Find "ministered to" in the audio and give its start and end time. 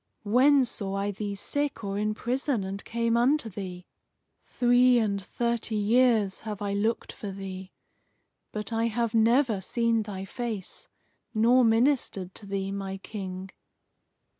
11.63-12.47